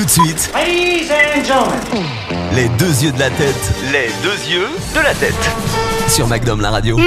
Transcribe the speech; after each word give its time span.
Tout 0.00 0.06
de 0.06 0.10
suite, 0.10 0.50
Ladies 0.54 1.10
and 1.12 1.44
gentlemen. 1.44 2.06
les 2.54 2.70
deux 2.78 3.04
yeux 3.04 3.12
de 3.12 3.18
la 3.18 3.28
tête. 3.28 3.72
Les 3.92 4.08
deux 4.22 4.50
yeux 4.50 4.68
de 4.94 5.00
la 5.00 5.14
tête. 5.14 5.50
Sur 6.08 6.26
MacDom 6.26 6.58
la 6.58 6.70
radio. 6.70 6.96
Non 6.96 7.04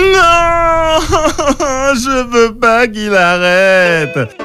Je 1.96 2.24
veux 2.29 2.54
pas 2.54 2.88
qu'il 2.88 3.16
arrête 3.16 4.38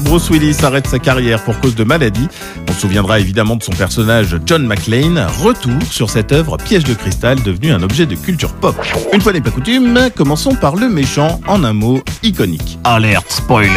Bruce 0.00 0.28
Willis 0.28 0.58
arrête 0.64 0.86
sa 0.86 0.98
carrière 0.98 1.42
pour 1.44 1.58
cause 1.60 1.74
de 1.74 1.84
maladie. 1.84 2.28
On 2.68 2.74
se 2.74 2.80
souviendra 2.80 3.20
évidemment 3.20 3.56
de 3.56 3.62
son 3.62 3.72
personnage 3.72 4.36
John 4.44 4.66
McClane. 4.66 5.26
Retour 5.40 5.82
sur 5.90 6.10
cette 6.10 6.32
œuvre 6.32 6.58
piège 6.58 6.84
de 6.84 6.92
cristal 6.92 7.42
devenue 7.42 7.72
un 7.72 7.82
objet 7.82 8.04
de 8.04 8.16
culture 8.16 8.52
pop. 8.52 8.76
Une 9.14 9.22
fois 9.22 9.32
n'est 9.32 9.40
pas 9.40 9.50
coutume, 9.50 10.10
commençons 10.14 10.54
par 10.56 10.76
le 10.76 10.90
méchant 10.90 11.40
en 11.46 11.64
un 11.64 11.72
mot 11.72 12.02
iconique. 12.22 12.78
Alerte 12.84 13.32
spoiler 13.32 13.70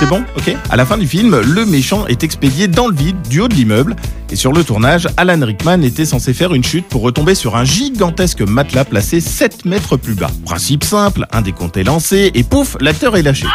c'est 0.00 0.08
bon, 0.08 0.24
ok 0.36 0.56
À 0.70 0.76
la 0.76 0.86
fin 0.86 0.96
du 0.98 1.06
film, 1.06 1.38
le 1.40 1.66
méchant 1.66 2.06
est 2.06 2.24
expédié 2.24 2.68
dans 2.68 2.88
le 2.88 2.94
vide 2.94 3.16
du 3.28 3.40
haut 3.40 3.48
de 3.48 3.54
l'immeuble. 3.54 3.96
Et 4.30 4.36
sur 4.36 4.52
le 4.52 4.64
tournage, 4.64 5.08
Alan 5.16 5.38
Rickman 5.44 5.82
était 5.82 6.04
censé 6.04 6.34
faire 6.34 6.54
une 6.54 6.64
chute 6.64 6.86
pour 6.86 7.02
retomber 7.02 7.34
sur 7.34 7.56
un 7.56 7.64
gigantesque 7.64 8.40
matelas 8.40 8.84
placé 8.84 9.20
7 9.20 9.64
mètres 9.64 9.96
plus 9.96 10.14
bas. 10.14 10.30
Principe 10.44 10.84
simple, 10.84 11.26
un 11.32 11.42
décompte 11.42 11.76
est 11.76 11.84
lancé 11.84 12.30
et 12.34 12.42
pouf, 12.42 12.76
l'acteur 12.80 13.16
est 13.16 13.22
lâché. 13.22 13.46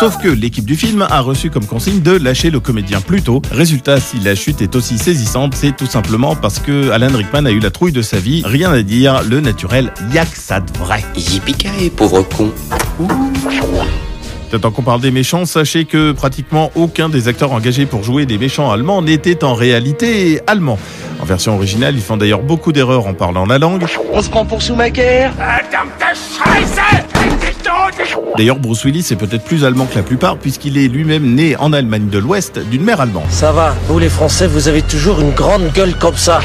Sauf 0.00 0.18
que 0.18 0.28
l'équipe 0.28 0.64
du 0.64 0.76
film 0.76 1.02
a 1.02 1.20
reçu 1.20 1.50
comme 1.50 1.66
consigne 1.66 2.00
de 2.00 2.12
lâcher 2.12 2.50
le 2.50 2.60
comédien 2.60 3.00
plus 3.00 3.22
tôt. 3.22 3.42
Résultat, 3.50 4.00
si 4.00 4.18
la 4.20 4.34
chute 4.34 4.62
est 4.62 4.74
aussi 4.76 4.98
saisissante, 4.98 5.54
c'est 5.54 5.76
tout 5.76 5.86
simplement 5.86 6.36
parce 6.36 6.58
que 6.58 6.90
Alan 6.90 7.14
Rickman 7.14 7.46
a 7.46 7.50
eu 7.50 7.60
la 7.60 7.70
trouille 7.70 7.92
de 7.92 8.02
sa 8.02 8.18
vie. 8.18 8.42
Rien 8.44 8.72
à 8.72 8.82
dire, 8.82 9.22
le 9.28 9.40
naturel, 9.40 9.92
y'a 10.12 10.24
que 10.24 10.36
ça 10.36 10.60
de 10.60 10.72
vrai. 10.78 11.04
Yippee 11.16 11.90
pauvre 11.90 12.22
con. 12.22 12.52
Tant 14.56 14.70
qu'on 14.70 14.82
parle 14.82 15.00
des 15.00 15.10
méchants, 15.10 15.44
sachez 15.44 15.84
que 15.84 16.12
pratiquement 16.12 16.72
aucun 16.74 17.08
des 17.08 17.28
acteurs 17.28 17.52
engagés 17.52 17.84
pour 17.84 18.02
jouer 18.02 18.24
des 18.24 18.38
méchants 18.38 18.70
allemands 18.70 19.02
n'était 19.02 19.44
en 19.44 19.54
réalité 19.54 20.40
allemand. 20.46 20.78
En 21.20 21.24
version 21.24 21.54
originale, 21.54 21.94
ils 21.94 22.02
font 22.02 22.16
d'ailleurs 22.16 22.42
beaucoup 22.42 22.72
d'erreurs 22.72 23.06
en 23.06 23.14
parlant 23.14 23.44
la 23.44 23.58
langue. 23.58 23.84
On 24.12 24.22
se 24.22 24.30
prend 24.30 24.46
pour 24.46 24.62
Schumacher. 24.62 25.28
D'ailleurs, 28.36 28.58
Bruce 28.58 28.84
Willis 28.84 29.06
est 29.10 29.16
peut-être 29.16 29.44
plus 29.44 29.64
allemand 29.64 29.86
que 29.86 29.96
la 29.96 30.02
plupart 30.02 30.38
puisqu'il 30.38 30.78
est 30.78 30.88
lui-même 30.88 31.34
né 31.34 31.56
en 31.56 31.72
Allemagne 31.72 32.08
de 32.08 32.18
l'Ouest 32.18 32.58
d'une 32.58 32.82
mère 32.82 33.00
allemande. 33.00 33.24
Ça 33.30 33.52
va, 33.52 33.74
vous 33.88 33.98
les 33.98 34.08
Français, 34.08 34.46
vous 34.46 34.68
avez 34.68 34.82
toujours 34.82 35.20
une 35.20 35.32
grande 35.32 35.70
gueule 35.72 35.94
comme 35.94 36.16
ça. 36.16 36.40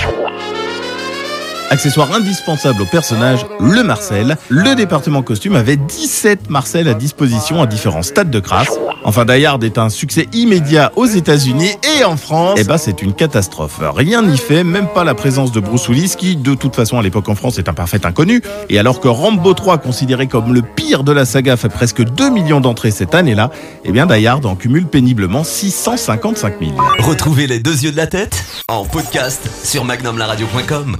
Accessoire 1.73 2.13
indispensable 2.13 2.83
au 2.83 2.85
personnage, 2.85 3.47
le 3.59 3.81
Marcel. 3.81 4.37
Le 4.47 4.75
département 4.75 5.23
costume 5.23 5.55
avait 5.55 5.75
17 5.75 6.51
Marcel 6.51 6.87
à 6.87 6.93
disposition 6.93 7.63
à 7.63 7.65
différents 7.65 8.03
stades 8.03 8.29
de 8.29 8.39
crasse. 8.39 8.77
Enfin, 9.03 9.25
Die 9.25 9.43
Hard 9.43 9.63
est 9.63 9.79
un 9.79 9.89
succès 9.89 10.27
immédiat 10.33 10.91
aux 10.95 11.07
États-Unis 11.07 11.71
et 11.97 12.03
en 12.03 12.15
France. 12.15 12.59
Eh 12.61 12.63
ben, 12.63 12.77
c'est 12.77 13.01
une 13.01 13.15
catastrophe. 13.15 13.79
Rien 13.95 14.21
n'y 14.21 14.37
fait, 14.37 14.63
même 14.63 14.87
pas 14.87 15.03
la 15.03 15.15
présence 15.15 15.51
de 15.51 15.59
Bruce 15.59 15.89
Willis, 15.89 16.13
qui, 16.15 16.35
de 16.35 16.53
toute 16.53 16.75
façon, 16.75 16.99
à 16.99 17.01
l'époque 17.01 17.27
en 17.27 17.33
France, 17.33 17.57
est 17.57 17.67
un 17.67 17.73
parfait 17.73 18.05
inconnu. 18.05 18.43
Et 18.69 18.77
alors 18.77 18.99
que 18.99 19.07
Rambo 19.07 19.55
3, 19.55 19.79
considéré 19.79 20.27
comme 20.27 20.53
le 20.53 20.61
pire 20.61 21.03
de 21.03 21.11
la 21.11 21.25
saga, 21.25 21.57
fait 21.57 21.69
presque 21.69 22.03
2 22.03 22.29
millions 22.29 22.61
d'entrées 22.61 22.91
cette 22.91 23.15
année-là, 23.15 23.49
eh 23.83 23.91
bien, 23.91 24.05
Die 24.05 24.27
Hard 24.27 24.45
en 24.45 24.55
cumule 24.55 24.85
péniblement 24.85 25.43
655 25.43 26.53
000. 26.59 26.71
Retrouvez 26.99 27.47
les 27.47 27.57
deux 27.57 27.83
yeux 27.83 27.91
de 27.91 27.97
la 27.97 28.05
tête 28.05 28.45
en 28.67 28.85
podcast 28.85 29.49
sur 29.63 29.85
magnumlaradio.com. 29.85 30.85